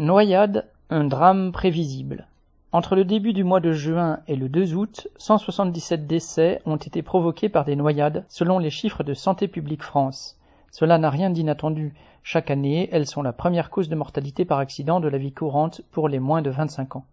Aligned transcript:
Noyade, 0.00 0.64
un 0.88 1.04
drame 1.04 1.52
prévisible. 1.52 2.26
Entre 2.72 2.96
le 2.96 3.04
début 3.04 3.34
du 3.34 3.44
mois 3.44 3.60
de 3.60 3.72
juin 3.72 4.20
et 4.28 4.34
le 4.34 4.48
2 4.48 4.72
août, 4.72 5.08
177 5.18 6.06
décès 6.06 6.62
ont 6.64 6.78
été 6.78 7.02
provoqués 7.02 7.50
par 7.50 7.66
des 7.66 7.76
noyades, 7.76 8.24
selon 8.30 8.58
les 8.58 8.70
chiffres 8.70 9.02
de 9.02 9.12
Santé 9.12 9.46
publique 9.46 9.82
France. 9.82 10.38
Cela 10.70 10.96
n'a 10.96 11.10
rien 11.10 11.28
d'inattendu. 11.28 11.92
Chaque 12.22 12.50
année, 12.50 12.88
elles 12.92 13.06
sont 13.06 13.20
la 13.20 13.34
première 13.34 13.68
cause 13.68 13.90
de 13.90 13.94
mortalité 13.94 14.46
par 14.46 14.58
accident 14.58 15.00
de 15.00 15.08
la 15.08 15.18
vie 15.18 15.32
courante 15.32 15.82
pour 15.90 16.08
les 16.08 16.18
moins 16.18 16.40
de 16.40 16.48
25 16.48 16.96
ans. 16.96 17.04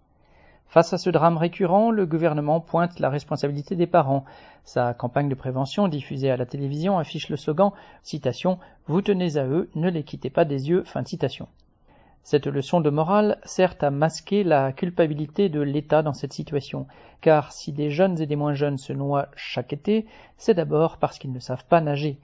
Face 0.70 0.94
à 0.94 0.98
ce 0.98 1.10
drame 1.10 1.36
récurrent, 1.36 1.92
le 1.92 2.06
gouvernement 2.06 2.62
pointe 2.62 3.02
la 3.02 3.10
responsabilité 3.10 3.76
des 3.76 3.88
parents. 3.88 4.24
Sa 4.64 4.94
campagne 4.94 5.28
de 5.28 5.36
prévention 5.36 5.90
diffusée 5.90 6.32
à 6.32 6.38
la 6.38 6.46
télévision 6.46 6.98
affiche 6.98 7.28
le 7.28 7.36
slogan 7.36 7.72
citation 8.02 8.60
Vous 8.86 9.02
tenez 9.02 9.36
à 9.36 9.46
eux, 9.46 9.70
ne 9.76 9.90
les 9.90 10.04
quittez 10.04 10.30
pas 10.30 10.46
des 10.46 10.70
yeux. 10.70 10.86
Fin 10.86 11.04
citation. 11.04 11.50
Cette 12.30 12.48
leçon 12.48 12.82
de 12.82 12.89
morale 12.89 13.39
sert 13.46 13.75
à 13.80 13.90
masquer 13.90 14.44
la 14.44 14.73
culpabilité 14.73 15.48
de 15.48 15.62
l'État 15.62 16.04
dans 16.04 16.12
cette 16.12 16.34
situation, 16.34 16.86
car 17.22 17.53
si 17.53 17.72
des 17.72 17.90
jeunes 17.90 18.20
et 18.22 18.26
des 18.26 18.36
moins 18.36 18.53
jeunes 18.53 18.77
se 18.77 18.91
noient 18.91 19.30
chaque 19.38 19.72
été, 19.72 20.05
c'est 20.36 20.53
d'abord 20.53 20.98
parce 20.98 21.20
qu'ils 21.20 21.31
ne 21.31 21.40
savent 21.40 21.63
pas 21.63 21.80
nager. 21.80 22.20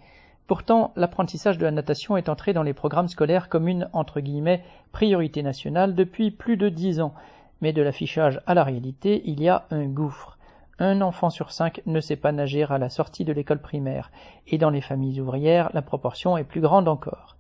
Pourtant, 0.46 0.92
l'apprentissage 0.98 1.58
de 1.58 1.64
la 1.64 1.72
natation 1.72 2.18
est 2.18 2.28
entré 2.28 2.52
dans 2.52 2.64
les 2.64 2.74
programmes 2.74 3.08
scolaires 3.08 3.48
comme 3.48 3.70
une 3.70 3.88
entre 3.94 4.20
guillemets 4.20 4.66
priorité 4.92 5.42
nationale 5.42 5.96
depuis 5.96 6.32
plus 6.32 6.58
de 6.58 6.68
dix 6.68 7.00
ans, 7.00 7.14
mais 7.62 7.72
de 7.72 7.82
l'affichage 7.82 8.42
à 8.46 8.56
la 8.56 8.66
réalité, 8.66 9.22
il 9.24 9.42
y 9.42 9.48
a 9.48 9.68
un 9.72 9.86
gouffre. 9.86 10.38
Un 10.80 11.00
enfant 11.00 11.30
sur 11.30 11.54
cinq 11.54 11.82
ne 11.86 12.02
sait 12.02 12.18
pas 12.18 12.34
nager 12.34 12.66
à 12.70 12.78
la 12.78 12.90
sortie 12.90 13.24
de 13.24 13.32
l'école 13.32 13.62
primaire, 13.62 14.12
et 14.48 14.58
dans 14.58 14.70
les 14.70 14.82
familles 14.82 15.22
ouvrières, 15.22 15.70
la 15.74 15.82
proportion 15.82 16.36
est 16.36 16.44
plus 16.44 16.60
grande 16.60 16.90
encore. 16.90 17.38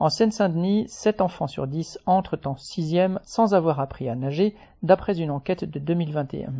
En 0.00 0.08
Seine-Saint-Denis, 0.08 0.86
7 0.88 1.20
enfants 1.20 1.46
sur 1.46 1.66
10 1.66 1.98
entrent 2.06 2.38
en 2.46 2.56
sixième 2.56 3.20
sans 3.22 3.52
avoir 3.52 3.80
appris 3.80 4.08
à 4.08 4.14
nager, 4.14 4.56
d'après 4.82 5.20
une 5.20 5.30
enquête 5.30 5.66
de 5.66 5.78
2021. 5.78 6.54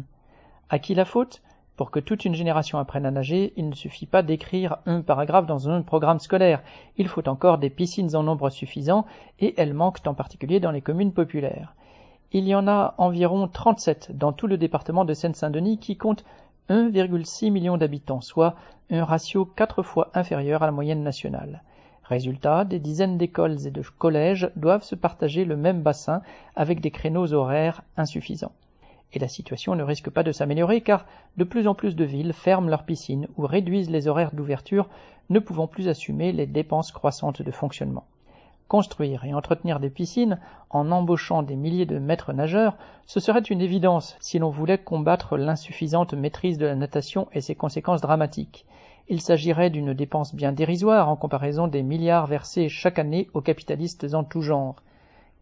À 0.69 0.79
qui 0.79 0.95
la 0.95 1.07
faute? 1.07 1.41
Pour 1.79 1.91
que 1.91 2.01
toute 2.01 2.27
une 2.27 2.35
génération 2.35 2.79
apprenne 2.79 3.07
à 3.07 3.11
nager, 3.11 3.55
il 3.57 3.71
ne 3.71 3.75
suffit 3.75 4.05
pas 4.05 4.23
d'écrire 4.23 4.77
un 4.85 5.01
paragraphe 5.01 5.47
dans 5.47 5.71
un 5.71 5.81
programme 5.81 6.19
scolaire. 6.19 6.63
Il 6.99 7.09
faut 7.09 7.27
encore 7.31 7.57
des 7.57 7.71
piscines 7.71 8.15
en 8.15 8.23
nombre 8.23 8.51
suffisant, 8.51 9.07
et 9.39 9.55
elles 9.57 9.73
manquent 9.73 10.07
en 10.07 10.13
particulier 10.13 10.61
dans 10.61 10.71
les 10.71 10.83
communes 10.83 11.15
populaires. 11.15 11.75
Il 12.33 12.47
y 12.47 12.55
en 12.55 12.69
a 12.69 12.95
environ 12.99 13.49
37 13.49 14.19
dans 14.19 14.35
tout 14.35 14.49
le 14.49 14.59
département 14.59 15.07
de 15.07 15.15
Seine-Saint-Denis 15.15 15.79
qui 15.79 15.97
compte 15.97 16.27
1,6 16.69 17.51
million 17.51 17.79
d'habitants, 17.79 18.21
soit 18.21 18.55
un 18.91 19.03
ratio 19.03 19.47
quatre 19.47 19.83
fois 19.83 20.11
inférieur 20.13 20.63
à 20.63 20.67
la 20.67 20.73
moyenne 20.73 21.03
nationale. 21.03 21.63
Résultat, 22.11 22.65
des 22.65 22.81
dizaines 22.81 23.19
d'écoles 23.19 23.69
et 23.69 23.71
de 23.71 23.83
collèges 23.97 24.51
doivent 24.57 24.83
se 24.83 24.97
partager 24.97 25.45
le 25.45 25.57
même 25.57 25.81
bassin 25.81 26.23
avec 26.57 26.81
des 26.81 26.91
créneaux 26.91 27.33
horaires 27.33 27.83
insuffisants. 27.97 28.51
Et 29.13 29.21
la 29.21 29.29
situation 29.29 29.77
ne 29.77 29.85
risque 29.85 30.11
pas 30.11 30.25
de 30.25 30.33
s'améliorer 30.33 30.81
car 30.81 31.07
de 31.37 31.45
plus 31.45 31.69
en 31.69 31.75
plus 31.77 31.95
de 31.95 32.05
villes 32.05 32.33
ferment 32.33 32.69
leurs 32.69 32.83
piscines 32.83 33.29
ou 33.37 33.47
réduisent 33.47 33.91
les 33.91 34.09
horaires 34.09 34.35
d'ouverture, 34.35 34.89
ne 35.29 35.39
pouvant 35.39 35.69
plus 35.69 35.87
assumer 35.87 36.33
les 36.33 36.47
dépenses 36.47 36.91
croissantes 36.91 37.43
de 37.43 37.51
fonctionnement. 37.53 38.05
Construire 38.71 39.25
et 39.25 39.35
entretenir 39.35 39.81
des 39.81 39.91
piscines 39.91 40.39
en 40.71 40.93
embauchant 40.93 41.43
des 41.43 41.57
milliers 41.57 41.87
de 41.87 41.99
maîtres 41.99 42.33
nageurs, 42.33 42.77
ce 43.05 43.19
serait 43.19 43.41
une 43.41 43.61
évidence 43.61 44.17
si 44.21 44.39
l'on 44.39 44.51
voulait 44.51 44.79
combattre 44.79 45.37
l'insuffisante 45.37 46.15
maîtrise 46.15 46.57
de 46.57 46.67
la 46.67 46.77
natation 46.77 47.27
et 47.33 47.41
ses 47.41 47.57
conséquences 47.57 48.01
dramatiques. 48.01 48.67
Il 49.09 49.21
s'agirait 49.21 49.71
d'une 49.71 49.93
dépense 49.93 50.37
bien 50.37 50.53
dérisoire 50.53 51.09
en 51.09 51.17
comparaison 51.17 51.67
des 51.67 51.83
milliards 51.83 52.29
versés 52.29 52.69
chaque 52.69 53.01
année 53.01 53.29
aux 53.35 53.41
capitalistes 53.41 54.15
en 54.15 54.23
tout 54.23 54.41
genre. 54.41 54.77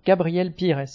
Gabriel 0.07 0.55
Pires 0.55 0.87